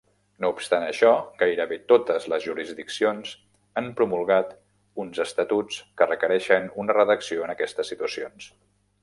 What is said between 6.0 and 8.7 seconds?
que requereixen una redacció en aquestes situacions.